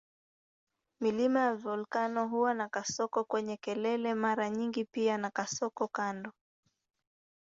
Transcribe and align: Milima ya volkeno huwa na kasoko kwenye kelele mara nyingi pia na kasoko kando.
Milima 1.01 1.39
ya 1.39 1.55
volkeno 1.55 2.27
huwa 2.29 2.53
na 2.53 2.69
kasoko 2.69 3.23
kwenye 3.23 3.57
kelele 3.57 4.13
mara 4.13 4.49
nyingi 4.49 4.85
pia 4.85 5.17
na 5.17 5.29
kasoko 5.31 5.87
kando. 5.87 6.31